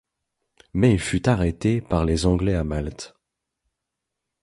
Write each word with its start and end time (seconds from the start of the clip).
Mais 0.73 0.93
il 0.93 0.99
fut 0.99 1.29
arrêté 1.29 1.79
par 1.79 2.05
les 2.05 2.25
anglais 2.25 2.55
à 2.55 2.63
Malte. 2.63 3.13